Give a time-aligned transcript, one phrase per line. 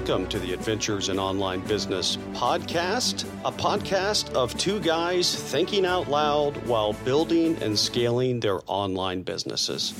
[0.00, 6.08] welcome to the Adventures in Online Business podcast, a podcast of two guys thinking out
[6.08, 9.92] loud while building and scaling their online businesses.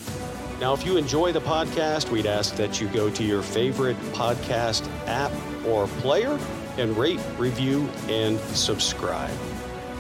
[0.59, 4.89] Now, if you enjoy the podcast, we'd ask that you go to your favorite podcast
[5.07, 5.33] app
[5.67, 6.39] or player
[6.79, 9.37] and rate, review, and subscribe.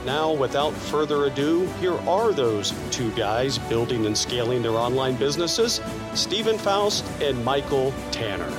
[0.07, 5.82] Now, without further ado, here are those two guys building and scaling their online businesses
[6.14, 8.51] Steven Foust and Michael Tanner.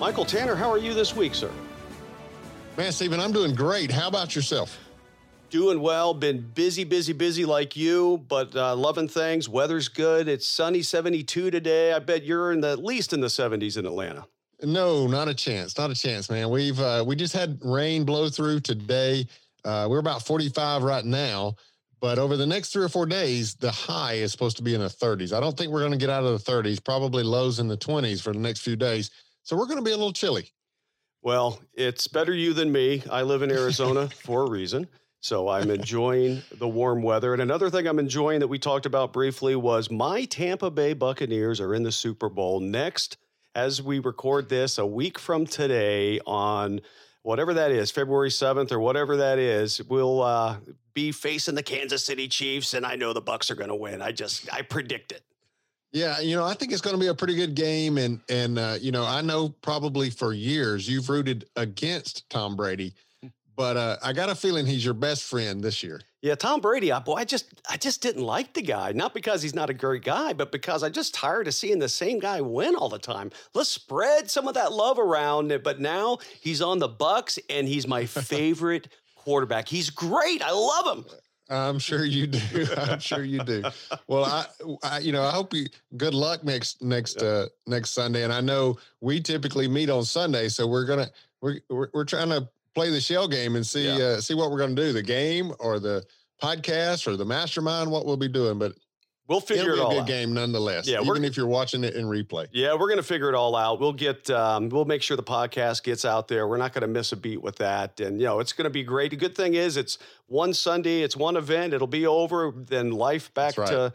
[0.00, 1.50] Michael Tanner, how are you this week, sir?
[2.78, 3.90] Man, Steven, I'm doing great.
[3.90, 4.78] How about yourself?
[5.50, 6.14] Doing well.
[6.14, 9.46] Been busy, busy, busy like you, but uh, loving things.
[9.46, 10.26] Weather's good.
[10.26, 11.92] It's sunny 72 today.
[11.92, 14.24] I bet you're in the at least in the 70s in Atlanta.
[14.62, 15.76] No, not a chance.
[15.76, 16.48] Not a chance, man.
[16.48, 19.26] We've uh, we just had rain blow through today.
[19.66, 21.56] Uh, we're about 45 right now,
[22.00, 24.80] but over the next three or four days, the high is supposed to be in
[24.80, 25.36] the 30s.
[25.36, 26.82] I don't think we're going to get out of the 30s.
[26.82, 29.10] Probably lows in the 20s for the next few days.
[29.42, 30.52] So we're going to be a little chilly.
[31.22, 33.02] Well, it's better you than me.
[33.10, 34.88] I live in Arizona for a reason.
[35.22, 37.34] So I'm enjoying the warm weather.
[37.34, 41.60] And another thing I'm enjoying that we talked about briefly was my Tampa Bay Buccaneers
[41.60, 43.18] are in the Super Bowl next
[43.54, 46.80] as we record this a week from today on
[47.22, 50.56] whatever that is, February 7th or whatever that is, we'll uh,
[50.94, 52.74] be facing the Kansas City Chiefs.
[52.74, 54.00] And I know the Bucs are going to win.
[54.00, 55.22] I just, I predict it.
[55.92, 58.58] Yeah, you know, I think it's going to be a pretty good game, and and
[58.58, 62.94] uh, you know, I know probably for years you've rooted against Tom Brady,
[63.56, 66.00] but uh, I got a feeling he's your best friend this year.
[66.22, 66.92] Yeah, Tom Brady.
[66.92, 68.92] I, boy, I just I just didn't like the guy.
[68.92, 71.88] Not because he's not a great guy, but because I just tired of seeing the
[71.88, 73.30] same guy win all the time.
[73.54, 75.60] Let's spread some of that love around.
[75.64, 79.66] But now he's on the Bucs, and he's my favorite quarterback.
[79.66, 80.42] He's great.
[80.42, 81.04] I love him.
[81.50, 82.66] I'm sure you do.
[82.76, 83.64] I'm sure you do.
[84.06, 84.46] Well, I,
[84.82, 85.66] I, you know, I hope you
[85.96, 88.22] good luck next next uh next Sunday.
[88.22, 91.10] And I know we typically meet on Sunday, so we're gonna
[91.40, 94.04] we're we're, we're trying to play the shell game and see yeah.
[94.04, 96.04] uh, see what we're gonna do, the game or the
[96.40, 98.58] podcast or the mastermind, what we'll be doing.
[98.58, 98.74] But
[99.30, 100.06] We'll figure It'll it all a good out.
[100.08, 100.88] game nonetheless.
[100.88, 102.48] Yeah, even if you're watching it in replay.
[102.50, 103.78] Yeah, we're going to figure it all out.
[103.78, 106.48] We'll get, um, we'll make sure the podcast gets out there.
[106.48, 108.70] We're not going to miss a beat with that, and you know it's going to
[108.70, 109.12] be great.
[109.12, 111.72] The good thing is it's one Sunday, it's one event.
[111.72, 113.68] It'll be over, then life back right.
[113.68, 113.92] to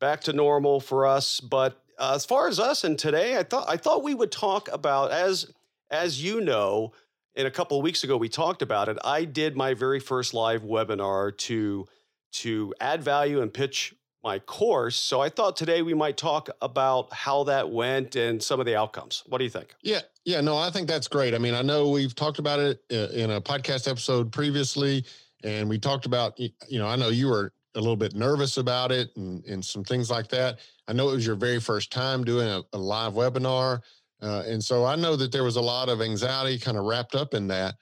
[0.00, 1.38] back to normal for us.
[1.38, 4.68] But uh, as far as us and today, I thought I thought we would talk
[4.72, 5.46] about as
[5.92, 6.92] as you know,
[7.36, 8.98] in a couple of weeks ago we talked about it.
[9.04, 11.86] I did my very first live webinar to
[12.32, 14.96] to add value and pitch my course.
[14.96, 18.76] So I thought today we might talk about how that went and some of the
[18.76, 19.24] outcomes.
[19.26, 19.74] What do you think?
[19.82, 21.34] Yeah, yeah, no, I think that's great.
[21.34, 25.04] I mean, I know we've talked about it uh, in a podcast episode previously,
[25.42, 28.92] and we talked about, you know, I know you were a little bit nervous about
[28.92, 30.60] it and, and some things like that.
[30.86, 33.80] I know it was your very first time doing a, a live webinar.
[34.20, 37.14] Uh, and so I know that there was a lot of anxiety kind of wrapped
[37.14, 37.74] up in that.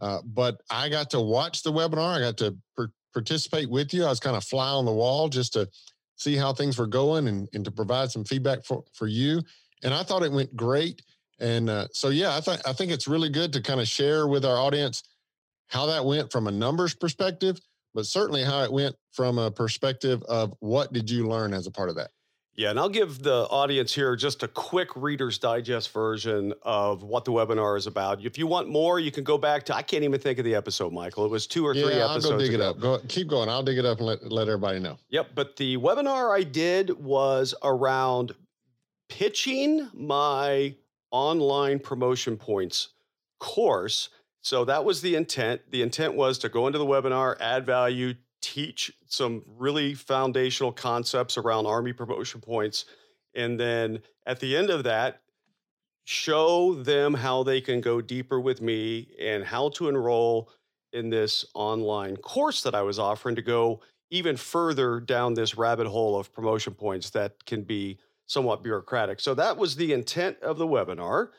[0.00, 2.16] Uh, but I got to watch the webinar.
[2.16, 4.04] I got to per- participate with you.
[4.04, 5.66] I was kind of fly on the wall just to
[6.16, 9.40] see how things were going and, and to provide some feedback for, for you.
[9.82, 11.00] And I thought it went great.
[11.40, 14.26] And uh, so, yeah, I, th- I think it's really good to kind of share
[14.26, 15.02] with our audience
[15.68, 17.58] how that went from a numbers perspective,
[17.94, 21.70] but certainly how it went from a perspective of what did you learn as a
[21.70, 22.10] part of that?
[22.56, 27.26] Yeah, and I'll give the audience here just a quick Reader's Digest version of what
[27.26, 28.24] the webinar is about.
[28.24, 30.54] If you want more, you can go back to I can't even think of the
[30.54, 31.26] episode, Michael.
[31.26, 32.26] It was two or yeah, three I'll episodes.
[32.26, 32.64] I'll go dig ago.
[32.64, 32.80] it up.
[32.80, 33.50] Go keep going.
[33.50, 34.96] I'll dig it up and let, let everybody know.
[35.10, 38.34] Yep, but the webinar I did was around
[39.10, 40.74] pitching my
[41.10, 42.88] online promotion points
[43.38, 44.08] course.
[44.40, 45.60] So that was the intent.
[45.70, 51.36] The intent was to go into the webinar, add value, teach some really foundational concepts
[51.36, 52.84] around Army promotion points.
[53.34, 55.20] And then at the end of that,
[56.04, 60.50] show them how they can go deeper with me and how to enroll
[60.92, 65.86] in this online course that I was offering to go even further down this rabbit
[65.86, 69.20] hole of promotion points that can be somewhat bureaucratic.
[69.20, 71.30] So that was the intent of the webinar.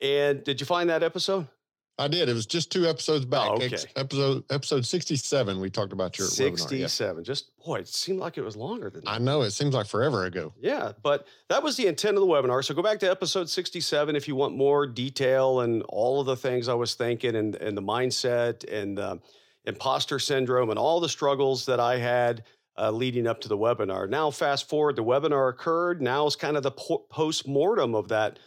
[0.00, 1.48] And did you find that episode?
[1.96, 2.28] I did.
[2.28, 3.48] It was just two episodes back.
[3.48, 3.76] Oh, okay.
[3.94, 5.60] Episode episode sixty seven.
[5.60, 7.22] We talked about your sixty seven.
[7.22, 7.26] Yeah.
[7.26, 9.10] Just boy, it seemed like it was longer than that.
[9.10, 9.42] I know.
[9.42, 10.52] It seems like forever ago.
[10.60, 12.64] Yeah, but that was the intent of the webinar.
[12.64, 16.26] So go back to episode sixty seven if you want more detail and all of
[16.26, 19.16] the things I was thinking and and the mindset and uh,
[19.64, 22.44] imposter syndrome and all the struggles that I had.
[22.76, 24.10] Uh, leading up to the webinar.
[24.10, 26.02] Now, fast forward, the webinar occurred.
[26.02, 28.40] Now is kind of the po- post mortem of that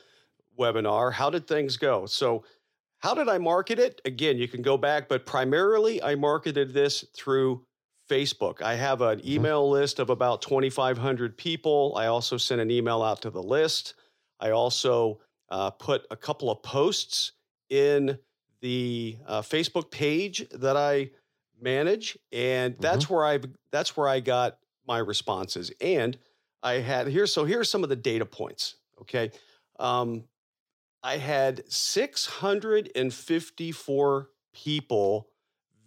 [0.60, 1.14] webinar.
[1.14, 2.06] How did things go?
[2.06, 2.44] So,
[3.00, 4.02] how did I market it?
[4.06, 7.66] Again, you can go back, but primarily I marketed this through
[8.10, 8.62] Facebook.
[8.62, 9.74] I have an email mm-hmm.
[9.74, 11.94] list of about 2,500 people.
[11.96, 13.96] I also sent an email out to the list.
[14.40, 17.34] I also uh, put a couple of posts
[17.70, 18.18] in
[18.62, 21.12] the uh, Facebook page that I
[21.62, 23.14] manage, and that's mm-hmm.
[23.14, 23.40] where I
[23.72, 24.58] that's where I got
[24.88, 25.72] my responses.
[25.82, 26.18] And
[26.64, 28.76] I had here so here's some of the data points.
[29.02, 29.32] Okay,
[29.80, 30.24] um,
[31.08, 35.30] I had 654 people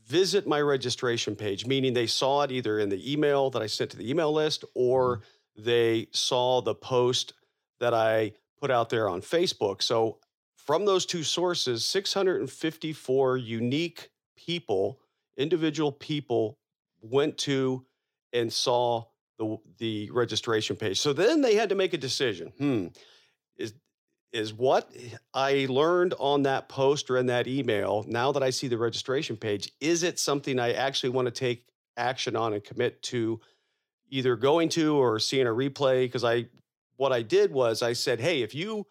[0.06, 3.90] visit my registration page, meaning they saw it either in the email that I sent
[3.90, 5.64] to the email list or mm-hmm.
[5.64, 7.34] they saw the post
[7.80, 9.82] that I put out there on Facebook.
[9.82, 10.20] So
[10.56, 15.00] from those two sources, 654 unique people,
[15.36, 16.56] individual people
[17.02, 17.84] went to
[18.32, 19.04] and saw
[19.36, 20.98] the the registration page.
[20.98, 22.54] So then they had to make a decision.
[22.56, 22.86] Hmm,
[24.32, 24.90] is what
[25.34, 29.36] I learned on that post or in that email, now that I see the registration
[29.36, 31.66] page, is it something I actually want to take
[31.96, 33.40] action on and commit to
[34.08, 36.04] either going to or seeing a replay?
[36.04, 36.46] Because I
[36.96, 38.86] what I did was I said, hey, if you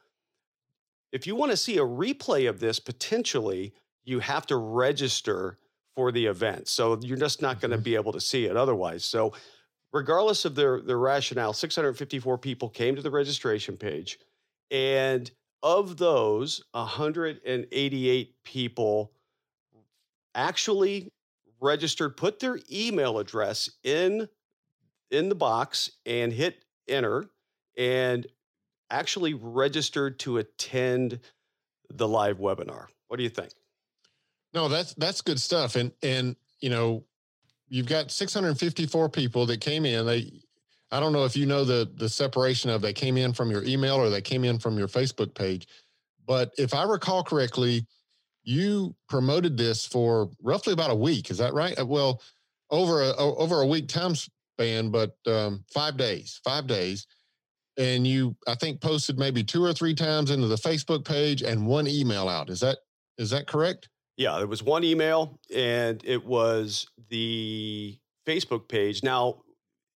[1.11, 5.57] if you want to see a replay of this potentially, you have to register
[5.95, 6.67] for the event.
[6.67, 7.83] So you're just not going to mm-hmm.
[7.83, 9.05] be able to see it otherwise.
[9.05, 9.33] So
[9.93, 14.19] regardless of their their rationale, 654 people came to the registration page
[14.71, 15.29] and
[15.61, 19.11] of those, 188 people
[20.35, 21.11] actually
[21.59, 24.27] registered, put their email address in
[25.11, 27.25] in the box and hit enter
[27.77, 28.27] and
[28.91, 31.19] actually registered to attend
[31.89, 32.85] the live webinar.
[33.07, 33.51] What do you think?
[34.53, 35.75] No, that's that's good stuff.
[35.75, 37.03] And and you know,
[37.67, 40.05] you've got 654 people that came in.
[40.05, 40.41] They
[40.91, 43.63] I don't know if you know the the separation of they came in from your
[43.63, 45.67] email or they came in from your Facebook page,
[46.25, 47.85] but if I recall correctly,
[48.43, 51.29] you promoted this for roughly about a week.
[51.29, 51.79] Is that right?
[51.79, 52.21] Uh, well,
[52.71, 57.05] over a over a week time span, but um, five days, five days,
[57.77, 61.67] and you I think posted maybe two or three times into the Facebook page and
[61.67, 62.49] one email out.
[62.49, 62.79] Is that
[63.17, 63.89] is that correct?
[64.17, 67.97] Yeah, there was one email, and it was the
[68.27, 69.01] Facebook page.
[69.03, 69.41] Now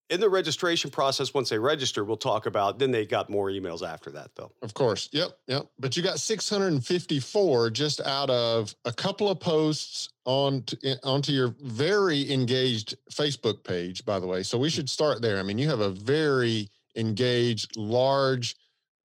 [0.09, 2.79] in the registration process, once they register, we'll talk about.
[2.79, 4.51] Then they got more emails after that, though.
[4.61, 5.67] Of course, yep, yep.
[5.79, 11.53] But you got 654 just out of a couple of posts on eh, onto your
[11.61, 14.41] very engaged Facebook page, by the way.
[14.41, 15.39] So we should start there.
[15.39, 18.55] I mean, you have a very engaged, large,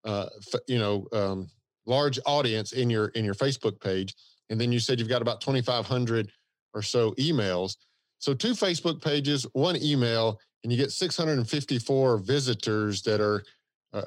[0.04, 0.28] uh,
[0.66, 1.50] you know, um,
[1.86, 4.14] large audience in your in your Facebook page,
[4.48, 6.30] and then you said you've got about 2,500
[6.72, 7.76] or so emails.
[8.18, 13.44] So two Facebook pages, one email, and you get 654 visitors that are
[13.92, 14.02] uh,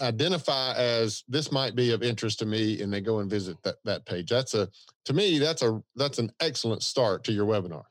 [0.00, 3.76] identify as this might be of interest to me and they go and visit that,
[3.84, 4.28] that page.
[4.28, 4.68] That's a
[5.04, 7.84] to me that's a that's an excellent start to your webinar.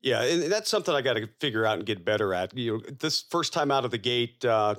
[0.00, 2.56] Yeah and that's something i got to figure out and get better at.
[2.56, 4.76] You know this first time out of the gate uh,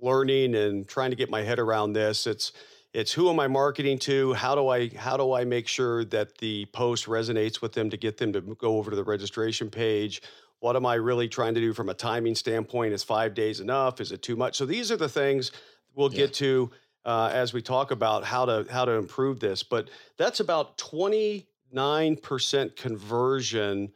[0.00, 2.52] learning and trying to get my head around this it's
[2.92, 4.32] it's who am i marketing to?
[4.34, 7.96] How do i how do i make sure that the post resonates with them to
[7.96, 10.22] get them to go over to the registration page
[10.60, 12.92] what am I really trying to do from a timing standpoint?
[12.92, 14.00] Is five days enough?
[14.00, 14.56] Is it too much?
[14.56, 15.52] So these are the things
[15.94, 16.18] we'll yeah.
[16.18, 16.70] get to
[17.04, 19.62] uh, as we talk about how to how to improve this.
[19.62, 23.92] But that's about twenty nine percent conversion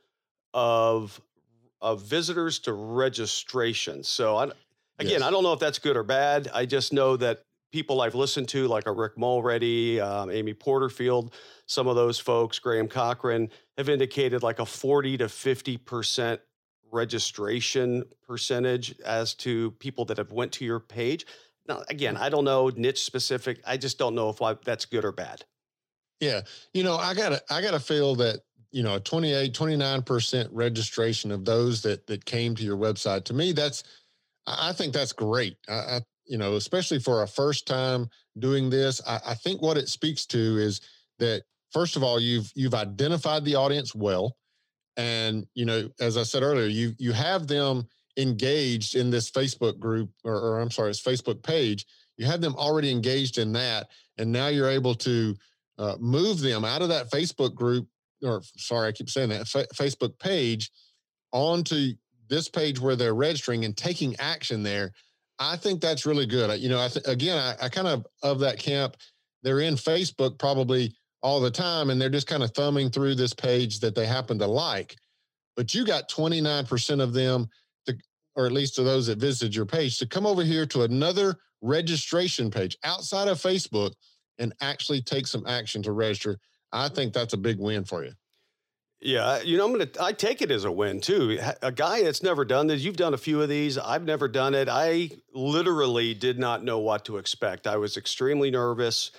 [0.55, 1.21] of
[1.81, 4.05] of visitors to registration.
[4.05, 4.45] So I,
[4.99, 5.23] again, yes.
[5.23, 6.50] I don't know if that's good or bad.
[6.52, 11.33] I just know that people I've listened to, like a Rick Mulready, um, Amy Porterfield,
[11.67, 13.49] some of those folks, Graham Cochrane,
[13.79, 16.40] have indicated like a 40 to 50 percent
[16.92, 21.26] registration percentage as to people that have went to your page.
[21.68, 23.61] Now, again, I don't know niche specific.
[23.66, 25.44] I just don't know if I, that's good or bad.
[26.20, 26.42] Yeah.
[26.75, 28.40] You know, I gotta, I gotta feel that,
[28.73, 33.25] you know, 28, 29% registration of those that, that came to your website.
[33.25, 33.85] To me, that's,
[34.47, 35.56] I think that's great.
[35.68, 39.76] I, I you know, especially for a first time doing this, I, I think what
[39.76, 40.80] it speaks to is
[41.18, 41.42] that
[41.73, 44.37] first of all, you've, you've identified the audience well
[44.97, 49.78] and you know as i said earlier you you have them engaged in this facebook
[49.78, 51.87] group or, or, i'm sorry it's facebook page.
[52.16, 55.35] You have them already engaged in that and now you're able to
[55.78, 57.87] uh, move them out of that facebook group
[58.23, 60.70] or sorry i keep saying that fa- facebook page
[61.32, 61.94] onto
[62.30, 64.92] this page where they're registering and taking action there.
[65.38, 66.59] I think that's really good.
[66.61, 68.97] You know i th- again I, I kind of of that camp
[69.42, 73.35] they're in facebook probably all the time and they're just kind of thumbing through this
[73.35, 74.97] page that they happen to like.
[75.57, 77.49] But you got 29% of them,
[77.87, 77.97] to,
[78.37, 81.37] or at least to those that visited your page, to come over here to another
[81.61, 83.93] registration page outside of Facebook
[84.39, 86.39] and actually take some action to register.
[86.73, 88.12] I think that's a big win for you.
[89.03, 89.89] Yeah, you know, I'm gonna.
[89.99, 91.39] I take it as a win too.
[91.62, 92.83] A guy that's never done this.
[92.83, 93.79] You've done a few of these.
[93.79, 94.69] I've never done it.
[94.71, 97.67] I literally did not know what to expect.
[97.67, 99.11] I was extremely nervous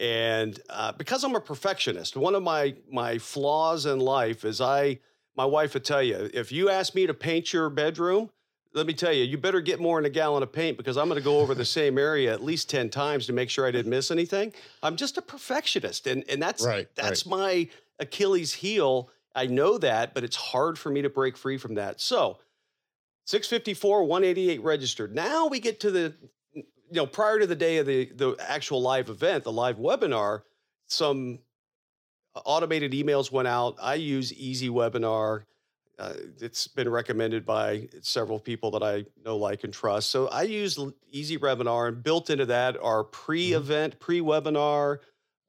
[0.00, 4.98] And uh, because I'm a perfectionist, one of my my flaws in life is I
[5.36, 8.30] my wife would tell you if you ask me to paint your bedroom,
[8.72, 11.08] let me tell you, you better get more than a gallon of paint because I'm
[11.08, 13.70] going to go over the same area at least 10 times to make sure I
[13.70, 14.52] didn't miss anything.
[14.82, 16.06] I'm just a perfectionist.
[16.06, 17.30] And, and that's, right, that's right.
[17.38, 19.10] my Achilles heel.
[19.34, 22.00] I know that, but it's hard for me to break free from that.
[22.00, 22.38] So
[23.26, 25.14] 654, 188 registered.
[25.14, 26.14] Now we get to the,
[26.90, 30.42] you know, prior to the day of the, the actual live event, the live webinar,
[30.86, 31.38] some
[32.34, 33.76] automated emails went out.
[33.80, 35.44] I use Easy Webinar.
[35.98, 40.10] Uh, it's been recommended by several people that I know, like, and trust.
[40.10, 40.78] So I use
[41.10, 43.10] Easy Webinar, and built into that are mm-hmm.
[43.10, 44.98] pre-event, pre-webinar,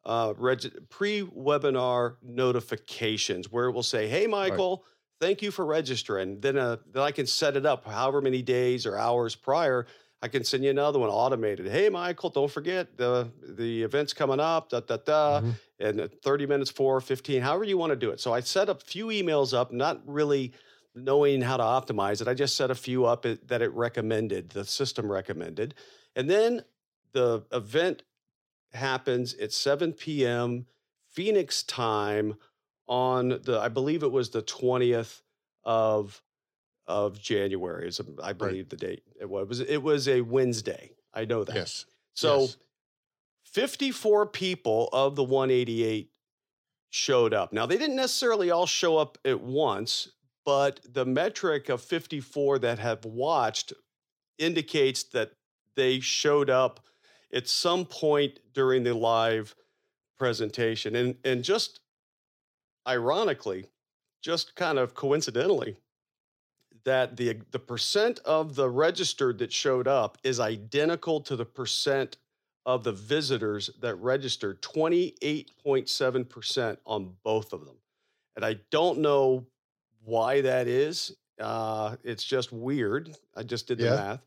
[0.05, 4.85] uh, reg- pre-webinar notifications, where it will say, "Hey, Michael." Right
[5.21, 6.41] thank you for registering.
[6.41, 9.85] Then, uh, then I can set it up however many days or hours prior.
[10.21, 11.67] I can send you another one automated.
[11.67, 14.69] Hey, Michael, don't forget the the event's coming up.
[14.69, 15.41] Da da da.
[15.41, 15.49] Mm-hmm.
[15.79, 18.19] And 30 minutes for 15, however you want to do it.
[18.19, 20.53] So I set up a few emails up, not really
[20.93, 22.27] knowing how to optimize it.
[22.27, 25.73] I just set a few up that it recommended, the system recommended,
[26.15, 26.63] and then
[27.13, 28.03] the event
[28.73, 30.67] happens at 7 p.m.
[31.09, 32.35] Phoenix time
[32.87, 35.21] on the I believe it was the 20th
[35.63, 36.21] of
[36.91, 38.69] of January is um, I believe right.
[38.69, 40.91] the date it was it was a Wednesday.
[41.13, 41.55] I know that.
[41.55, 41.85] Yes.
[42.13, 42.57] So yes.
[43.45, 46.09] 54 people of the 188
[46.89, 47.53] showed up.
[47.53, 50.09] Now they didn't necessarily all show up at once,
[50.45, 53.73] but the metric of 54 that have watched
[54.37, 55.31] indicates that
[55.75, 56.81] they showed up
[57.33, 59.55] at some point during the live
[60.17, 60.95] presentation.
[60.95, 61.79] And and just
[62.87, 63.67] ironically,
[64.21, 65.77] just kind of coincidentally,
[66.83, 72.17] that the the percent of the registered that showed up is identical to the percent
[72.65, 77.77] of the visitors that registered 28.7% on both of them.
[78.35, 79.47] And i don't know
[80.03, 81.15] why that is.
[81.39, 83.15] Uh, it's just weird.
[83.35, 83.95] I just did the yeah.
[83.95, 84.21] math.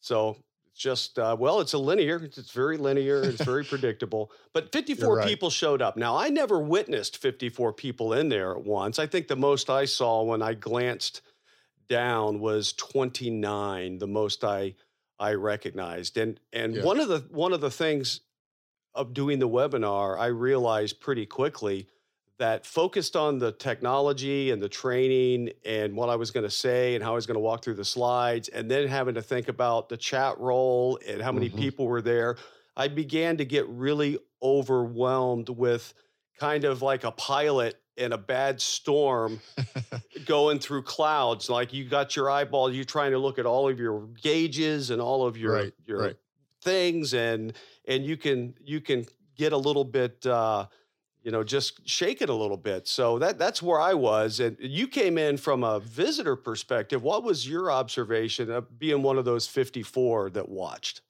[0.00, 0.36] So
[0.70, 2.22] it's just uh, well it's a linear.
[2.22, 4.30] It's very linear it's very predictable.
[4.52, 5.26] But 54 right.
[5.26, 5.96] people showed up.
[5.96, 8.98] Now i never witnessed 54 people in there at once.
[8.98, 11.22] I think the most i saw when i glanced
[11.90, 14.74] down was 29 the most i
[15.18, 16.82] i recognized and and yeah.
[16.82, 18.20] one of the one of the things
[18.94, 21.86] of doing the webinar i realized pretty quickly
[22.40, 26.94] that focused on the technology and the training and what I was going to say
[26.94, 29.48] and how I was going to walk through the slides, and then having to think
[29.48, 31.58] about the chat role and how many mm-hmm.
[31.58, 32.36] people were there,
[32.78, 35.92] I began to get really overwhelmed with
[36.38, 39.40] kind of like a pilot in a bad storm
[40.26, 41.50] going through clouds.
[41.50, 45.00] Like you got your eyeball, you're trying to look at all of your gauges and
[45.00, 46.16] all of your right, your right.
[46.62, 47.52] things, and
[47.86, 50.24] and you can you can get a little bit.
[50.26, 50.66] Uh,
[51.22, 52.88] you know, just shake it a little bit.
[52.88, 54.40] So that that's where I was.
[54.40, 57.02] And you came in from a visitor perspective.
[57.02, 61.02] What was your observation of being one of those 54 that watched?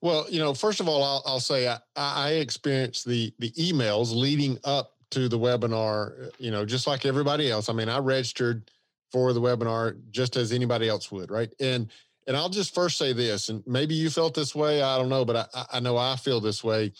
[0.00, 4.14] Well, you know, first of all, I'll, I'll say I, I experienced the the emails
[4.14, 6.30] leading up to the webinar.
[6.38, 7.68] You know, just like everybody else.
[7.68, 8.70] I mean, I registered
[9.12, 11.52] for the webinar just as anybody else would, right?
[11.60, 11.88] And
[12.26, 14.82] and I'll just first say this, and maybe you felt this way.
[14.82, 16.92] I don't know, but I, I know I feel this way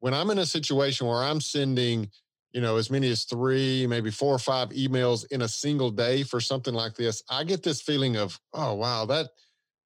[0.00, 2.10] when I'm in a situation where I'm sending,
[2.52, 6.22] you know, as many as three, maybe four or five emails in a single day
[6.22, 9.30] for something like this, I get this feeling of, oh wow, that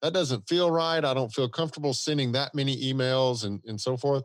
[0.03, 1.05] that doesn't feel right.
[1.05, 4.25] I don't feel comfortable sending that many emails and, and so forth.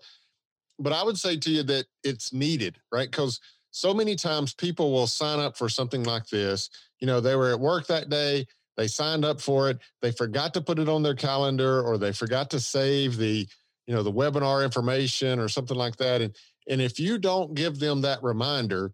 [0.79, 3.09] But I would say to you that it's needed, right?
[3.09, 3.39] Because
[3.71, 6.69] so many times people will sign up for something like this.
[6.99, 8.45] You know, they were at work that day,
[8.77, 12.11] they signed up for it, they forgot to put it on their calendar, or they
[12.11, 13.47] forgot to save the
[13.87, 16.35] you know the webinar information or something like that and
[16.67, 18.91] and if you don't give them that reminder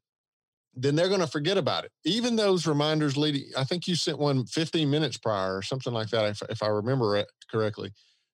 [0.74, 4.20] then they're going to forget about it even those reminders leading i think you sent
[4.20, 7.92] one 15 minutes prior or something like that if, if i remember it correctly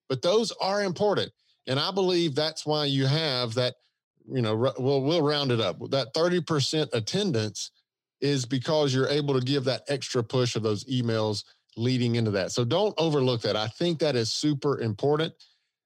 [0.10, 1.32] but those are important
[1.68, 3.76] and i believe that's why you have that
[4.32, 5.78] you know we'll we'll round it up.
[5.90, 7.72] That 30% attendance
[8.20, 11.44] is because you're able to give that extra push of those emails
[11.76, 12.52] leading into that.
[12.52, 13.56] So don't overlook that.
[13.56, 15.34] I think that is super important.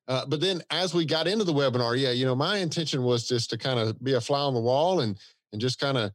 [0.08, 3.28] Uh, but then as we got into the webinar, yeah, you know, my intention was
[3.28, 5.18] just to kind of be a fly on the wall and
[5.52, 6.12] and just kind of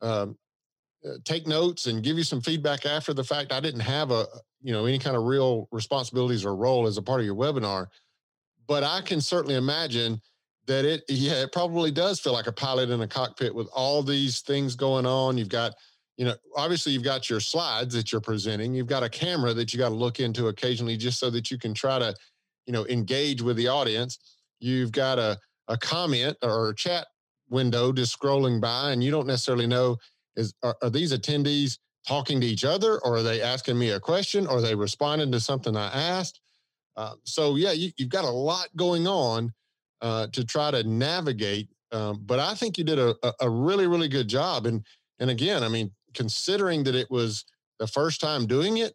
[0.00, 0.38] um,
[1.06, 3.52] uh, take notes and give you some feedback after the fact.
[3.52, 4.26] I didn't have a
[4.62, 7.86] you know any kind of real responsibilities or role as a part of your webinar,
[8.68, 10.20] but I can certainly imagine
[10.66, 14.02] that it yeah it probably does feel like a pilot in a cockpit with all
[14.02, 15.36] these things going on.
[15.36, 15.74] You've got
[16.16, 18.74] you know obviously you've got your slides that you're presenting.
[18.74, 21.58] You've got a camera that you got to look into occasionally just so that you
[21.58, 22.14] can try to
[22.68, 24.18] you know engage with the audience
[24.60, 25.36] you've got a
[25.68, 27.06] a comment or a chat
[27.50, 29.96] window just scrolling by and you don't necessarily know
[30.36, 34.00] is are, are, these attendees talking to each other or are they asking me a
[34.00, 36.40] question or are they responding to something i asked
[36.98, 39.52] uh, so yeah you, have got a lot going on
[40.02, 44.08] uh, to try to navigate um, but i think you did a, a really really
[44.08, 44.84] good job and
[45.18, 47.44] and again i mean considering that it was
[47.78, 48.94] the first time doing it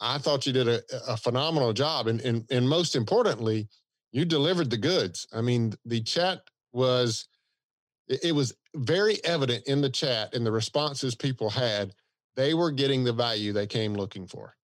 [0.00, 3.68] i thought you did a, a phenomenal job and, and and most importantly
[4.12, 5.26] you delivered the goods.
[5.32, 6.42] I mean the chat
[6.72, 7.28] was
[8.08, 11.92] it was very evident in the chat and the responses people had
[12.36, 14.54] they were getting the value they came looking for.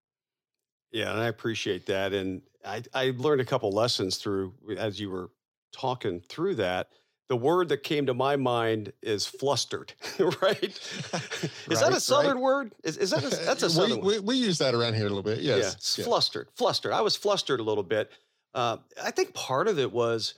[0.93, 5.11] Yeah and i appreciate that and i, I learned a couple lessons through as you
[5.11, 5.31] were
[5.73, 6.89] talking through that
[7.29, 10.63] the word that came to my mind is flustered, right?
[10.63, 12.43] is right, that a southern right.
[12.43, 12.75] word?
[12.85, 15.09] Is, is that a, that's a southern we, we, we, use that around here a
[15.09, 15.41] little bit.
[15.41, 15.97] Yes.
[15.99, 16.09] Yeah, yeah.
[16.09, 16.93] flustered, flustered.
[16.93, 18.11] I was flustered a little bit.
[18.55, 20.35] Uh, I think part of it was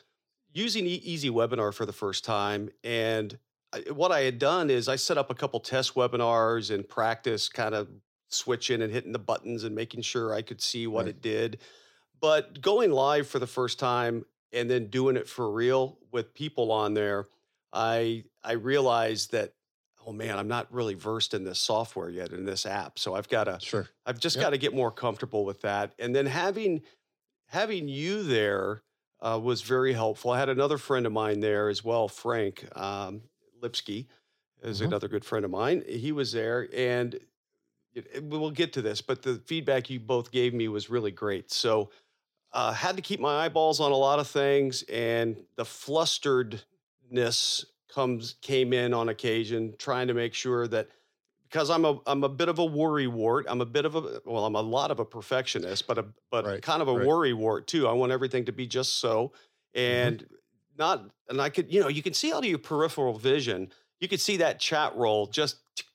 [0.53, 2.71] using e- Easy Webinar for the first time.
[2.83, 3.39] And
[3.73, 7.49] I, what I had done is I set up a couple test webinars and practice
[7.49, 7.89] kind of
[8.31, 11.11] switching and hitting the buttons and making sure I could see what right.
[11.11, 11.59] it did.
[12.21, 16.73] But going live for the first time and then doing it for real with people
[16.73, 17.29] on there,
[17.73, 19.53] I I realized that
[20.07, 22.99] oh man, I'm not really versed in this software yet in this app.
[22.99, 23.89] So I've got to sure.
[24.07, 24.45] I've just yep.
[24.47, 25.93] got to get more comfortable with that.
[25.99, 26.81] And then having
[27.47, 28.83] having you there
[29.21, 30.31] uh, was very helpful.
[30.31, 33.23] I had another friend of mine there as well, Frank um,
[33.61, 34.07] Lipsky,
[34.63, 34.87] is mm-hmm.
[34.87, 35.83] another good friend of mine.
[35.87, 37.15] He was there, and
[37.95, 41.11] it, it, we'll get to this, but the feedback you both gave me was really
[41.11, 41.51] great.
[41.51, 41.91] So,
[42.53, 48.37] uh, had to keep my eyeballs on a lot of things, and the flusteredness comes
[48.41, 50.89] came in on occasion, trying to make sure that
[51.49, 53.47] because I'm a I'm a bit of a worry wart.
[53.49, 56.45] I'm a bit of a well, I'm a lot of a perfectionist, but a but
[56.45, 57.07] right, kind of a right.
[57.07, 57.89] worry wart too.
[57.89, 59.33] I want everything to be just so,
[59.75, 59.81] mm-hmm.
[59.81, 60.35] and mm-hmm.
[60.79, 64.09] not and I could you know you can see out of your peripheral vision, you
[64.09, 65.87] could see that chat roll just tick,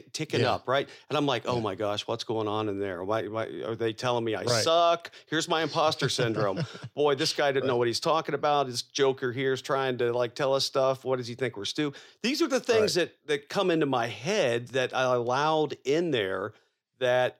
[0.00, 0.52] ticking yeah.
[0.52, 0.88] up, right?
[1.08, 1.62] And I'm like, oh yeah.
[1.62, 3.04] my gosh, what's going on in there?
[3.04, 4.64] Why, why are they telling me I right.
[4.64, 5.10] suck?
[5.26, 6.64] Here's my imposter syndrome.
[6.94, 7.68] Boy, this guy didn't right.
[7.68, 8.66] know what he's talking about.
[8.66, 11.04] This Joker here is trying to like tell us stuff.
[11.04, 12.00] What does he think we're stupid?
[12.22, 13.10] These are the things right.
[13.26, 16.52] that that come into my head that I allowed in there
[16.98, 17.38] that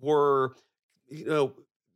[0.00, 0.54] were,
[1.08, 1.52] you know,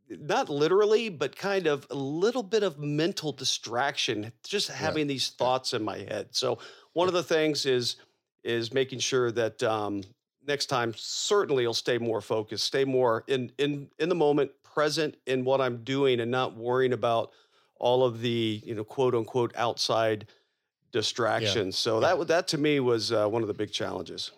[0.09, 5.15] not literally, but kind of a little bit of mental distraction, just having yeah.
[5.15, 6.29] these thoughts in my head.
[6.31, 6.59] So
[6.93, 7.97] one of the things is
[8.47, 10.03] is making sure that um,
[10.47, 15.17] next time certainly you'll stay more focused, stay more in in in the moment, present
[15.27, 17.33] in what I'm doing, and not worrying about
[17.79, 20.29] all of the you know quote unquote outside
[20.93, 21.75] distractions.
[21.75, 21.93] Yeah.
[21.93, 24.33] So that that to me was uh, one of the big challenges.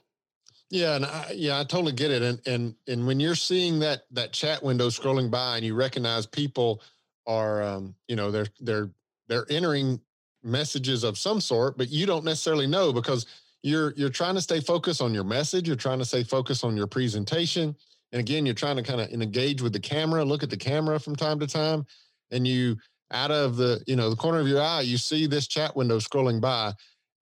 [0.70, 2.22] Yeah, and I, yeah, I totally get it.
[2.22, 6.26] And and and when you're seeing that that chat window scrolling by, and you recognize
[6.26, 6.82] people
[7.26, 8.90] are, um, you know, they're they're
[9.28, 10.00] they're entering
[10.42, 13.26] messages of some sort, but you don't necessarily know because
[13.62, 16.76] you're you're trying to stay focused on your message you're trying to stay focused on
[16.76, 17.74] your presentation
[18.12, 20.98] and again you're trying to kind of engage with the camera look at the camera
[20.98, 21.84] from time to time
[22.30, 22.76] and you
[23.10, 25.98] out of the you know the corner of your eye you see this chat window
[25.98, 26.72] scrolling by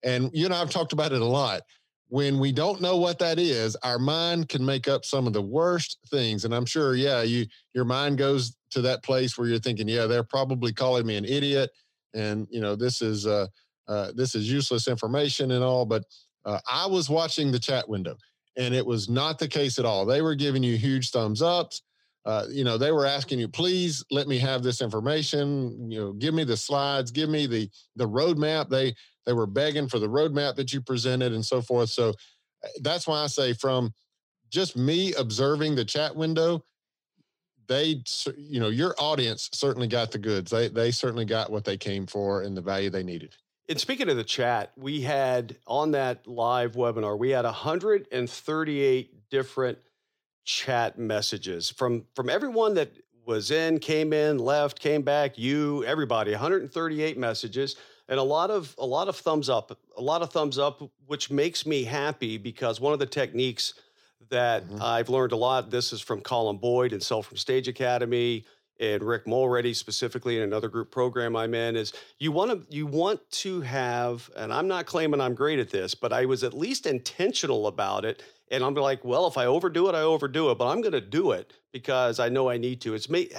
[0.02, 1.62] and you and i've talked about it a lot.
[2.08, 5.42] When we don't know what that is our mind can make up some of the
[5.42, 9.58] worst things and i'm sure yeah you your mind goes to that place where you're
[9.58, 11.70] thinking yeah they're probably calling me an idiot
[12.14, 13.48] and you know this is uh,
[13.88, 16.04] uh this is useless information and all but
[16.46, 18.16] uh, I was watching the chat window,
[18.56, 20.06] and it was not the case at all.
[20.06, 21.82] They were giving you huge thumbs ups.
[22.24, 25.90] Uh, you know, they were asking you, please let me have this information.
[25.90, 28.68] You know, give me the slides, give me the the roadmap.
[28.68, 28.94] They
[29.26, 31.90] they were begging for the roadmap that you presented and so forth.
[31.90, 32.10] So
[32.64, 33.92] uh, that's why I say from
[34.50, 36.64] just me observing the chat window,
[37.68, 38.02] they
[38.36, 40.50] you know your audience certainly got the goods.
[40.50, 43.34] They they certainly got what they came for and the value they needed.
[43.68, 49.78] And speaking of the chat, we had on that live webinar, we had 138 different
[50.44, 52.92] chat messages from from everyone that
[53.26, 57.74] was in, came in, left, came back, you, everybody, 138 messages
[58.08, 61.30] and a lot of a lot of thumbs up, a lot of thumbs up which
[61.30, 63.74] makes me happy because one of the techniques
[64.28, 64.82] that mm-hmm.
[64.82, 68.44] I've learned a lot this is from Colin Boyd and Sell from Stage Academy
[68.78, 72.86] and Rick Mulready specifically in another group program I'm in is you want to you
[72.86, 76.54] want to have and I'm not claiming I'm great at this but I was at
[76.54, 80.58] least intentional about it and I'm like well if I overdo it I overdo it
[80.58, 82.94] but I'm going to do it because I know I need to.
[82.94, 83.34] It's make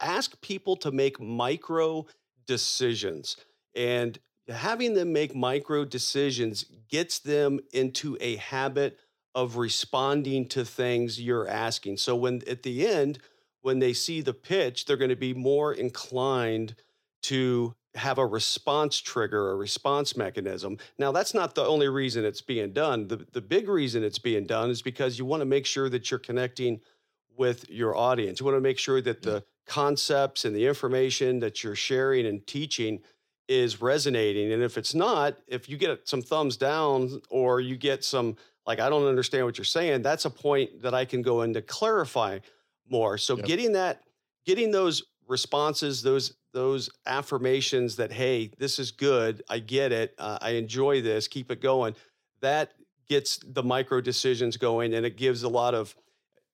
[0.00, 2.06] ask people to make micro
[2.46, 3.36] decisions
[3.74, 8.98] and having them make micro decisions gets them into a habit
[9.34, 11.98] of responding to things you're asking.
[11.98, 13.18] So when at the end
[13.62, 16.74] when they see the pitch, they're going to be more inclined
[17.22, 20.78] to have a response trigger, a response mechanism.
[20.98, 23.08] Now, that's not the only reason it's being done.
[23.08, 26.10] The, the big reason it's being done is because you want to make sure that
[26.10, 26.80] you're connecting
[27.36, 28.40] with your audience.
[28.40, 29.44] You want to make sure that the mm.
[29.66, 33.00] concepts and the information that you're sharing and teaching
[33.48, 34.52] is resonating.
[34.52, 38.78] And if it's not, if you get some thumbs down or you get some, like,
[38.80, 41.62] I don't understand what you're saying, that's a point that I can go in to
[41.62, 42.40] clarify
[42.90, 43.18] more.
[43.18, 43.46] So yep.
[43.46, 44.02] getting that,
[44.46, 50.38] getting those responses, those those affirmations that hey, this is good, I get it, uh,
[50.40, 51.94] I enjoy this, keep it going.
[52.40, 52.72] That
[53.08, 55.94] gets the micro decisions going, and it gives a lot of.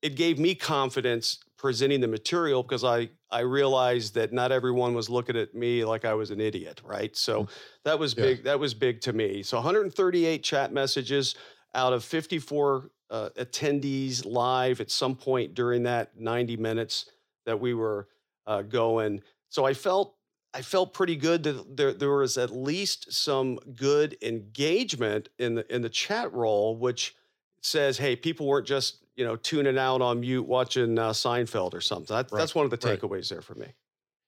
[0.03, 5.09] It gave me confidence presenting the material because I I realized that not everyone was
[5.09, 7.17] looking at me like I was an idiot, right?
[7.17, 7.51] So mm.
[7.85, 8.25] that was yeah.
[8.25, 8.45] big.
[8.45, 9.43] That was big to me.
[9.43, 11.37] So 138 chat messages
[11.75, 17.07] out of 54 uh, attendees live at some point during that 90 minutes
[17.47, 18.09] that we were
[18.47, 19.23] uh, going.
[19.49, 20.15] So I felt
[20.55, 25.75] I felt pretty good that there, there was at least some good engagement in the
[25.75, 27.15] in the chat roll, which
[27.61, 31.81] says, "Hey, people weren't just you know tuning out on mute watching uh, Seinfeld or
[31.81, 32.39] something." That, right.
[32.39, 33.29] That's one of the takeaways right.
[33.31, 33.67] there for me.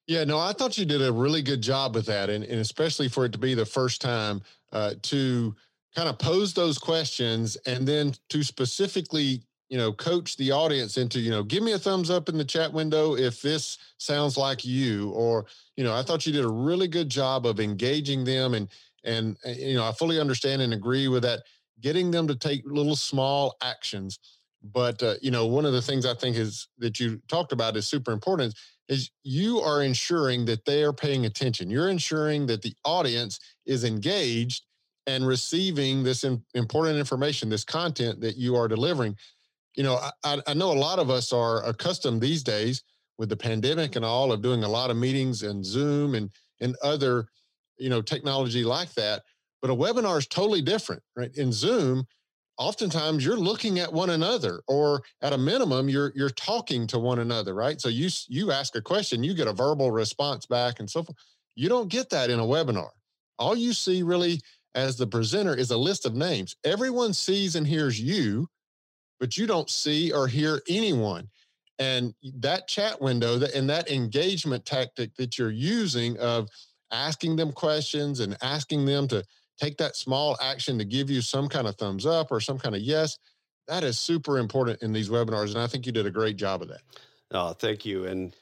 [0.07, 3.09] Yeah, no, I thought you did a really good job with that, and, and especially
[3.09, 5.55] for it to be the first time uh, to
[5.97, 11.19] kind of pose those questions and then to specifically you know coach the audience into
[11.19, 14.63] you know give me a thumbs up in the chat window if this sounds like
[14.63, 18.53] you or you know i thought you did a really good job of engaging them
[18.53, 18.69] and
[19.03, 21.41] and uh, you know i fully understand and agree with that
[21.81, 24.19] getting them to take little small actions.
[24.63, 27.77] But uh, you know one of the things i think is that you talked about
[27.77, 28.55] is super important
[28.89, 31.69] is you are ensuring that they are paying attention.
[31.69, 34.63] You're ensuring that the audience is engaged
[35.07, 39.15] and receiving this important information this content that you are delivering
[39.77, 42.83] you know, I, I know a lot of us are accustomed these days
[43.17, 46.75] with the pandemic and all of doing a lot of meetings and Zoom and and
[46.83, 47.27] other,
[47.77, 49.21] you know, technology like that.
[49.61, 51.31] But a webinar is totally different, right?
[51.35, 52.05] In Zoom,
[52.57, 57.19] oftentimes you're looking at one another, or at a minimum, you're you're talking to one
[57.19, 57.79] another, right?
[57.79, 61.17] So you you ask a question, you get a verbal response back, and so forth.
[61.53, 62.89] You don't get that in a webinar.
[63.37, 64.41] All you see really
[64.77, 66.55] as the presenter is a list of names.
[66.63, 68.47] Everyone sees and hears you,
[69.19, 71.27] but you don't see or hear anyone.
[71.79, 76.47] And that chat window that, and that engagement tactic that you're using of
[76.91, 79.23] asking them questions and asking them to
[79.59, 82.75] take that small action to give you some kind of thumbs up or some kind
[82.75, 83.17] of yes,
[83.67, 85.49] that is super important in these webinars.
[85.49, 86.81] And I think you did a great job of that.
[87.31, 88.05] Oh, thank you.
[88.05, 88.35] And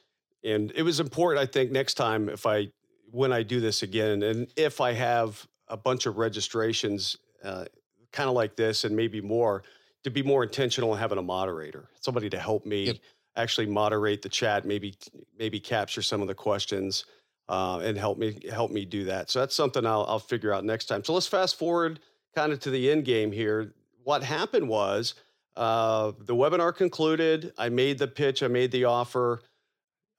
[0.44, 2.68] and it was important, I think, next time if I
[3.12, 7.66] when I do this again, and if I have a bunch of registrations, uh,
[8.12, 9.64] kind of like this, and maybe more,
[10.04, 12.98] to be more intentional in having a moderator, somebody to help me yep.
[13.36, 14.96] actually moderate the chat, maybe
[15.38, 17.06] maybe capture some of the questions
[17.50, 19.30] uh, and help me help me do that.
[19.30, 21.04] So that's something I'll, I'll figure out next time.
[21.04, 22.00] So let's fast forward
[22.36, 23.74] kind of to the end game here.
[24.04, 25.16] What happened was
[25.56, 27.54] uh, the webinar concluded.
[27.58, 28.44] I made the pitch.
[28.44, 29.42] I made the offer.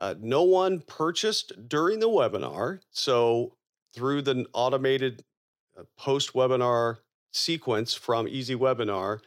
[0.00, 2.80] Uh, no one purchased during the webinar.
[2.90, 3.56] So
[3.94, 5.24] through the automated
[5.96, 6.98] post webinar
[7.32, 9.20] sequence from Easy Webinar,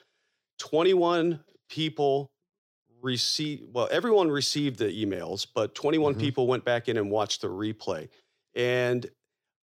[0.59, 2.31] 21 people
[3.01, 6.21] received, well, everyone received the emails, but 21 mm-hmm.
[6.21, 8.09] people went back in and watched the replay.
[8.55, 9.09] And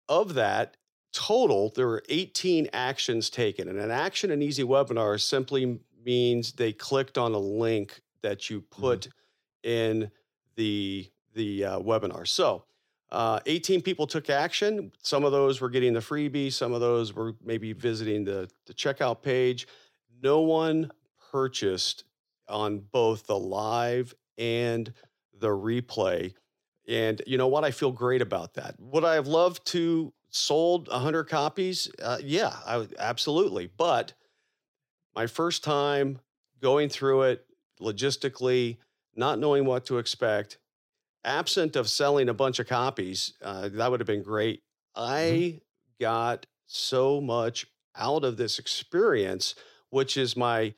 [0.09, 0.75] of that
[1.13, 3.69] total, there were 18 actions taken.
[3.69, 8.61] And an action in Easy Webinar simply means they clicked on a link that you
[8.61, 9.69] put mm-hmm.
[9.69, 10.11] in
[10.55, 12.27] the the uh, webinar.
[12.27, 12.65] So,
[13.11, 14.91] uh, 18 people took action.
[15.01, 16.51] Some of those were getting the freebie.
[16.51, 19.67] Some of those were maybe visiting the, the checkout page
[20.21, 20.91] no one
[21.31, 22.03] purchased
[22.47, 24.93] on both the live and
[25.39, 26.33] the replay.
[26.87, 27.63] And you know what?
[27.63, 28.75] I feel great about that.
[28.79, 31.89] Would I have loved to sold 100 copies?
[32.01, 33.67] Uh, yeah, I, absolutely.
[33.67, 34.13] But
[35.15, 36.19] my first time
[36.61, 37.45] going through it
[37.79, 38.77] logistically,
[39.15, 40.57] not knowing what to expect,
[41.23, 44.61] absent of selling a bunch of copies, uh, that would have been great.
[44.97, 45.11] Mm-hmm.
[45.11, 45.57] I mm-hmm.
[45.99, 49.55] got so much out of this experience
[49.91, 50.73] which is my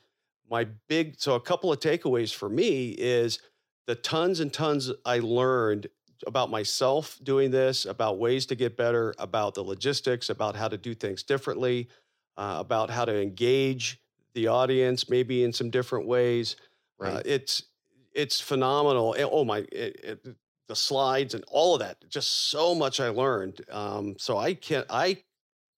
[0.50, 3.40] my big so a couple of takeaways for me is
[3.86, 5.86] the tons and tons I learned
[6.26, 10.78] about myself doing this, about ways to get better, about the logistics, about how to
[10.78, 11.88] do things differently,
[12.36, 14.00] uh, about how to engage
[14.32, 16.56] the audience maybe in some different ways.
[17.00, 17.14] Uh, right.
[17.14, 17.64] Uh, it's
[18.14, 19.14] it's phenomenal.
[19.18, 20.36] Oh my, it, it,
[20.68, 22.08] the slides and all of that.
[22.08, 23.60] Just so much I learned.
[23.70, 24.86] Um, so I can't.
[24.90, 25.18] I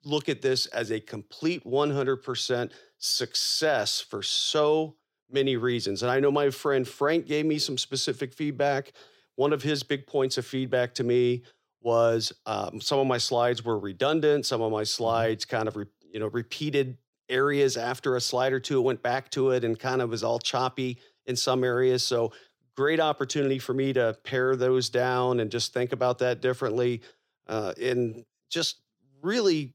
[0.05, 4.97] look at this as a complete 100% success for so
[5.31, 6.03] many reasons.
[6.03, 8.93] And I know my friend Frank gave me some specific feedback.
[9.35, 11.43] One of his big points of feedback to me
[11.83, 14.47] was um, some of my slides were redundant.
[14.47, 14.85] Some of my Mm-hmm.
[14.85, 18.79] slides kind of re, you know repeated areas after a slide or two.
[18.79, 22.05] It went back to it and kind of was all choppy in some areas.
[22.05, 22.33] So
[22.75, 27.03] great opportunity for me to pare those down and just think about that differently,
[27.47, 28.81] uh, and just
[29.23, 29.75] really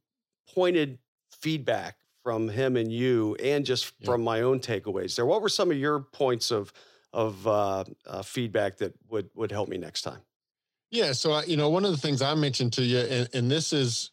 [0.54, 1.00] pointed
[1.32, 4.06] feedback from him and you, and just Yeah.
[4.06, 5.26] from my own takeaways there.
[5.26, 6.72] What were some of your points of
[7.14, 10.22] of uh, uh, feedback that would would help me next time?
[10.92, 11.14] Yeah.
[11.14, 13.74] So, I, you know, one of the things I mentioned to you, and, and this
[13.74, 14.12] is,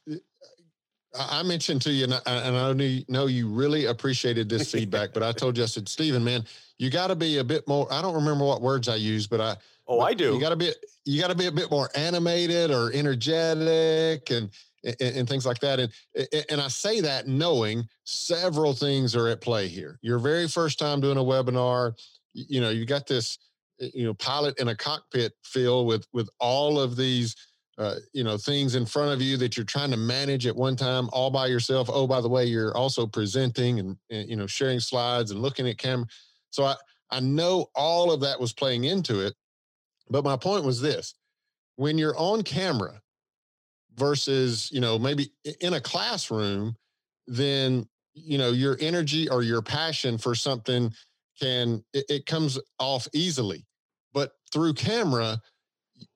[1.18, 2.72] I mentioned to you, and I,
[3.08, 6.44] know- you really appreciated this feedback, but I told you, I said, Steven, man,
[6.78, 7.86] you got to be a bit more.
[7.92, 9.56] I don't remember what words I used, but I,
[9.88, 10.34] Oh, I do.
[10.34, 10.70] You got to be,
[11.06, 14.50] you got to be a bit more animated or energetic and,
[14.84, 15.80] and, and things like that.
[15.80, 15.92] And,
[16.50, 19.98] and I say that knowing several things are at play here.
[20.02, 21.94] Your very first time doing a webinar,
[22.34, 23.38] you know, you got this,
[23.82, 27.34] uh, you know, pilot in a cockpit feel with, with all of these,
[27.78, 30.74] uh, you know, things in front of you that you're trying to manage at one
[30.74, 31.88] time all by yourself.
[31.90, 35.68] Oh, by the way, you're also presenting and, and you know, sharing slides and looking
[35.68, 36.06] at camera.
[36.50, 36.74] So I,
[37.10, 39.34] I know all of that was playing into it.
[40.10, 41.14] But my point was this
[41.76, 43.00] when you're on camera
[43.94, 46.74] versus, you know, maybe in a classroom,
[47.28, 50.92] then, you know, your energy or your passion for something
[51.40, 53.64] can, it, it comes off easily.
[54.12, 55.40] But through camera,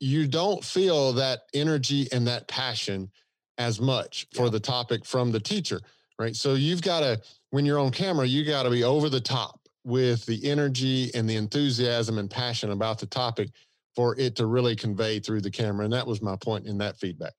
[0.01, 3.11] you don't feel that energy and that passion
[3.59, 4.51] as much for Yeah.
[4.51, 5.81] the topic from the teacher,
[6.19, 6.35] right?
[6.35, 9.61] So you've got to, when you're on camera, you got to be over the top
[9.85, 13.51] with the energy and the enthusiasm and passion about the topic
[13.95, 15.85] for it to really convey through the camera.
[15.85, 17.35] And that was my point in that feedback.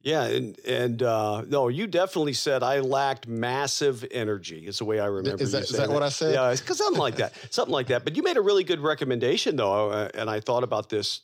[0.00, 4.66] Yeah, and and uh, no, you definitely said I lacked massive energy.
[4.66, 5.42] Is the way I remember.
[5.42, 6.34] Is you that, is saying that what I said?
[6.34, 8.04] Yeah, because something like that, something like that.
[8.04, 11.22] But you made a really good recommendation, though, uh, and I thought about this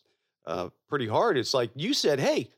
[0.50, 1.38] uh, pretty hard.
[1.38, 2.50] It's like you said, "Hey,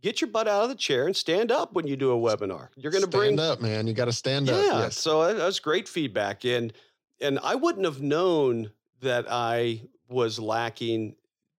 [0.00, 2.68] get your butt out of the chair and stand up when you do a webinar.
[2.76, 3.86] You're going to stand bring up, man.
[3.86, 4.62] You got to stand yeah." up.
[4.84, 4.98] Yes.
[4.98, 6.72] So that, that was great feedback, and
[7.20, 11.16] and I wouldn't have known that I was lacking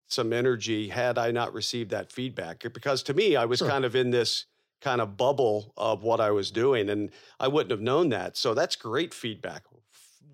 [0.09, 2.65] some energy had I not received that feedback.
[2.73, 3.69] Because to me, I was Sure.
[3.69, 4.47] kind of in this
[4.81, 8.37] kind of bubble of what I was doing, and I wouldn't have known that.
[8.37, 9.65] So that's great feedback,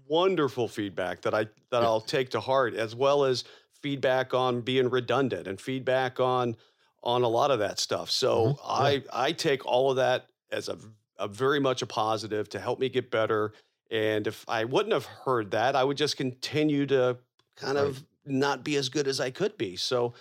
[0.09, 3.45] wonderful feedback that I that I'll take to heart, as well as
[3.83, 6.57] feedback on being redundant and feedback on
[7.03, 8.11] on a lot of that stuff.
[8.11, 8.57] So Mhm.
[8.65, 10.79] I I take all of that as a,
[11.19, 13.53] a very much a positive to help me get better.
[13.91, 17.19] And if I wouldn't have heard that, I would just continue to
[17.57, 17.79] kind Right.
[17.79, 19.77] of not be as good as I could be.
[19.77, 20.15] So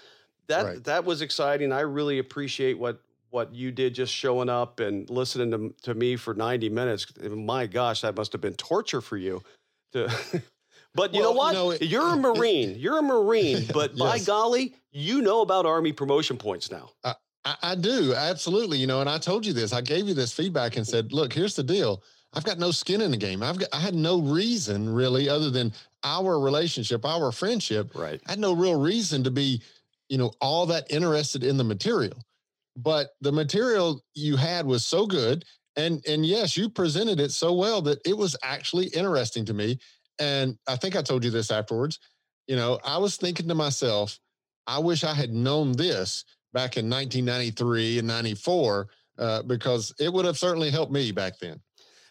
[0.47, 0.81] that Right.
[0.83, 1.71] that was exciting.
[1.71, 6.15] I really appreciate what what you did just showing up and listening to, to me
[6.15, 7.05] for 90 minutes.
[7.21, 9.41] My gosh, that must have been torture for you.
[9.93, 10.09] To,
[10.95, 11.53] but you know what?
[11.53, 12.75] know, it- You're a Marine.
[12.79, 16.89] You're a Marine, but by golly, you know about Army promotion points now.
[17.03, 17.13] I,
[17.61, 18.77] I do absolutely.
[18.79, 19.73] You know, and I told you this.
[19.73, 22.01] I gave you this feedback and said, "Look, here's the deal.
[22.33, 23.43] I've got no skin in the game.
[23.43, 23.69] I've got.
[23.73, 27.91] I had no reason really, other than our relationship, our friendship.
[27.95, 28.19] Right.
[28.27, 29.61] I had no real reason to be,
[30.09, 32.17] you know, all that interested in the material.
[32.77, 37.53] But the material you had was so good, and and yes, you presented it so
[37.53, 39.79] well that it was actually interesting to me.
[40.19, 41.99] And I think I told you this afterwards.
[42.47, 44.19] You know, I was thinking to myself,
[44.67, 50.25] I wish I had known this back in 1993 and 94 uh, because it would
[50.25, 51.59] have certainly helped me back then.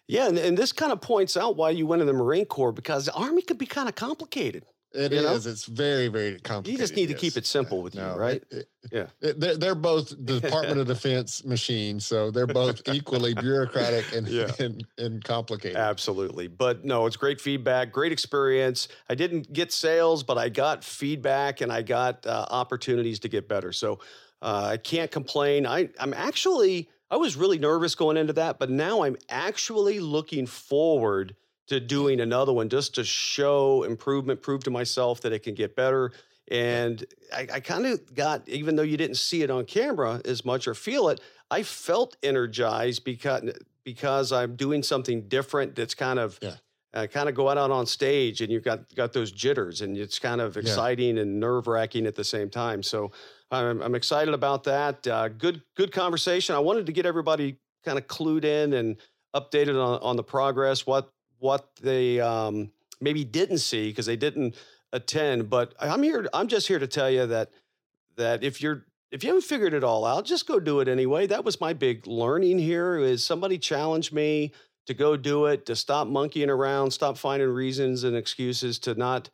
[0.07, 2.73] Yeah, and, and this kind of points out why you went in the Marine Corps
[2.73, 4.65] because the Army could be kind of complicated.
[4.95, 5.45] It You is.
[5.45, 5.51] know?
[5.51, 6.73] It's very, very complicated.
[6.73, 8.43] You just need to keep it simple with you, right?
[8.51, 9.07] it- it- Yeah.
[9.21, 14.29] it- they're, they're both the Department of Defense machines, so they're both equally bureaucratic and,
[14.29, 14.53] Yeah.
[14.61, 15.77] and and complicated.
[15.77, 16.47] Absolutely.
[16.49, 18.89] But no, it's great feedback, great experience.
[19.09, 23.49] I didn't get sales, but I got feedback and I got uh, opportunities to get
[23.49, 23.73] better.
[23.73, 23.99] So
[24.43, 25.67] uh, I can't complain.
[25.67, 30.47] I, I'm actually, I was really nervous going into that, but now I'm actually looking
[30.47, 31.35] forward
[31.69, 35.75] to doing another one just to show improvement, prove to myself that it can get
[35.75, 36.13] better.
[36.51, 40.45] And I, I kind of got, even though you didn't see it on camera as
[40.45, 43.51] much or feel it, I felt energized because
[43.85, 45.75] because I'm doing something different.
[45.77, 46.57] That's kind of Yeah.
[46.95, 50.19] uh, kind of going out on stage, and you've got got those jitters, and it's
[50.19, 50.63] kind of Yeah.
[50.63, 52.83] exciting and nerve wracking at the same time.
[52.83, 53.13] So
[53.51, 55.07] I'm, I'm excited about that.
[55.07, 56.55] Uh, good good conversation.
[56.55, 58.97] I wanted to get everybody kind of clued in and
[59.35, 61.11] updated on, on the progress, what
[61.45, 62.71] what they um,
[63.03, 64.57] maybe didn't see because they didn't
[64.95, 65.51] attend.
[65.51, 66.27] But I'm here.
[66.33, 67.51] I'm just here to tell you that
[68.17, 71.27] that if you're if you haven't figured it all out, just go do it anyway.
[71.27, 72.97] That was my big learning here.
[72.97, 74.53] Is somebody challenged me
[74.87, 79.29] to go do it, to stop monkeying around, stop finding reasons and excuses to not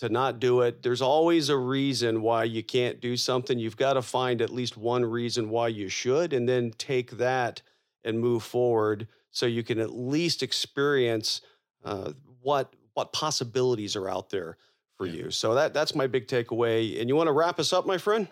[0.00, 0.82] to not do it.
[0.82, 3.58] There's always a reason why you can't do something.
[3.58, 7.62] You've got to find at least one reason why you should, and then take that
[8.04, 11.40] and move forward so you can at least experience
[11.84, 14.56] uh, what what possibilities are out there
[14.96, 15.30] for you.
[15.30, 17.00] So that that's my big takeaway.
[17.00, 18.28] And you want to wrap us up, my friend?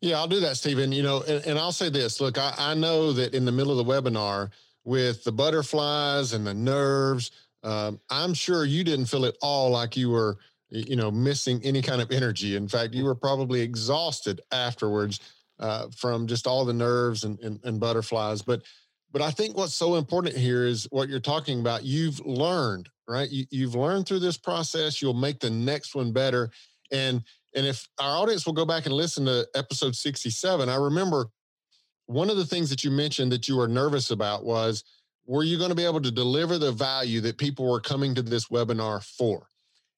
[0.00, 0.90] Yeah, I'll do that, Steven.
[0.90, 2.20] You know, and, and I'll say this.
[2.20, 4.50] Look, I, I know that in the middle of the webinar
[4.84, 7.30] with the butterflies and the nerves,
[7.62, 10.38] um, I'm sure you didn't feel at all like you were,
[10.70, 12.56] you know, missing any kind of energy.
[12.56, 15.20] In fact, you were probably exhausted afterwards
[15.60, 18.42] uh, from just all the nerves and, and, and butterflies.
[18.42, 18.62] But
[19.12, 21.84] but I think what's so important here is what you're talking about.
[21.84, 23.28] You've learned, right?
[23.30, 25.02] You, you've learned through this process.
[25.02, 26.50] You'll make the next one better.
[26.90, 27.22] And
[27.54, 31.26] and if our audience will go back and listen to episode 67, I remember
[32.06, 34.84] one of the things that you mentioned that you were nervous about was
[35.26, 38.22] were you going to be able to deliver the value that people were coming to
[38.22, 39.46] this webinar for?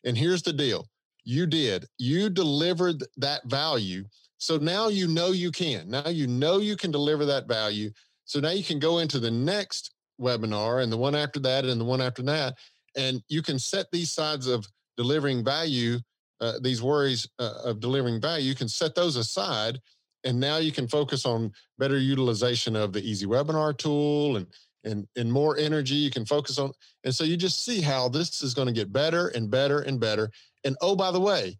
[0.04, 0.88] And here's the deal
[1.24, 4.04] you did, you delivered that value.
[4.38, 5.88] So now you know you can.
[5.88, 7.92] Now you know you can deliver that value.
[8.24, 11.80] So now you can go into the next webinar and the one after that and
[11.80, 12.54] the one after that.
[12.96, 15.98] And you can set these sides of delivering value,
[16.40, 19.78] uh, these worries uh, of delivering value, you can set those aside.
[20.24, 24.46] And now you can focus on better utilization of the easy webinar tool and
[24.84, 26.70] and and more energy you can focus on
[27.04, 29.98] and so you just see how this is going to get better and better and
[29.98, 30.30] better
[30.64, 31.58] and oh by the way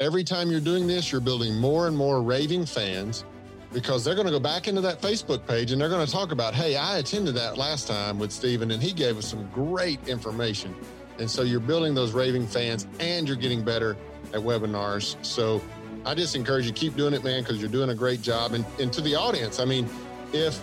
[0.00, 3.24] every time you're doing this you're building more and more raving fans
[3.72, 6.32] because they're going to go back into that Facebook page and they're going to talk
[6.32, 10.06] about, hey, I attended that last time with Steven and he gave us some great
[10.08, 10.74] information.
[11.18, 13.96] And so you're building those raving fans and you're getting better
[14.32, 15.22] at webinars.
[15.24, 15.62] So
[16.04, 18.52] I just encourage you keep doing it, man, because you're doing a great job.
[18.52, 19.88] And, and to the audience, I mean,
[20.32, 20.60] if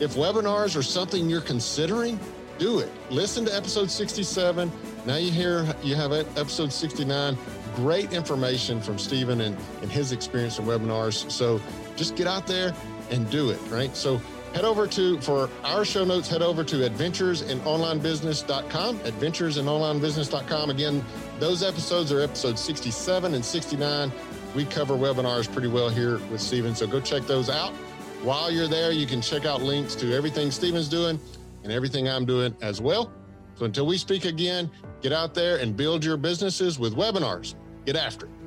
[0.00, 2.20] if webinars are something you're considering,
[2.58, 2.90] do it.
[3.10, 4.70] Listen to episode 67.
[5.06, 7.36] Now you hear you have episode 69.
[7.74, 11.30] Great information from Steven and, and his experience in webinars.
[11.30, 11.60] So
[11.98, 12.72] just get out there
[13.10, 13.94] and do it, right?
[13.94, 14.18] So
[14.54, 20.70] head over to, for our show notes, head over to adventuresinonlinebusiness.com, adventuresinonlinebusiness.com.
[20.70, 21.04] Again,
[21.38, 24.10] those episodes are episodes 67 and 69.
[24.54, 27.74] We cover webinars pretty well here with Steven, so go check those out.
[28.22, 31.20] While you're there, you can check out links to everything Steven's doing
[31.62, 33.12] and everything I'm doing as well.
[33.56, 34.70] So until we speak again,
[35.02, 37.56] get out there and build your businesses with webinars.
[37.84, 38.37] Get after it.